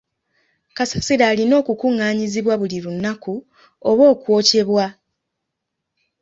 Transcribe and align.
Kasasiro 0.77 1.23
alina 1.31 1.53
okukungaanyizibwa 1.61 2.53
buli 2.61 2.77
lunaku 2.85 3.33
oba 3.89 4.03
okwokyebwa. 4.13 4.85